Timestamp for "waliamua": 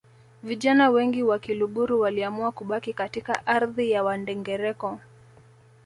1.99-2.51